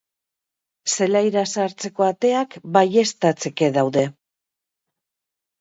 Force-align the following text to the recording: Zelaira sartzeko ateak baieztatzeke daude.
Zelaira 0.95 1.43
sartzeko 1.57 2.07
ateak 2.07 2.57
baieztatzeke 2.79 3.73
daude. 3.79 4.07